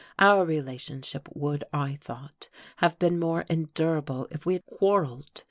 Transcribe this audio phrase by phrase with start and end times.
[0.17, 5.39] Our relationship would, I thought, have been more endurable if we had quarrelled.